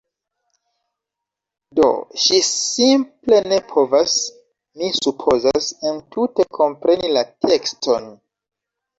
Do, 1.79 1.89
ŝi 2.21 2.39
simple 2.47 3.41
ne 3.51 3.59
povas... 3.73 4.15
mi 4.81 4.89
supozas 4.99 5.67
entute 5.91 6.45
kompreni 6.59 7.13
la 7.19 7.23
tekston 7.47 8.09